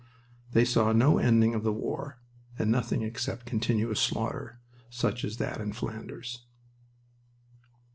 [0.53, 2.17] They saw no ending of the war,
[2.57, 6.43] and nothing except continuous slaughter, such as that in Flanders.